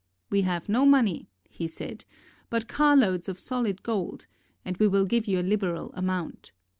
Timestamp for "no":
0.67-0.83